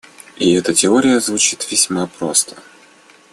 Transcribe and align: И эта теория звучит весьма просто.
И 0.37 0.51
эта 0.55 0.73
теория 0.73 1.19
звучит 1.19 1.69
весьма 1.69 2.07
просто. 2.07 2.55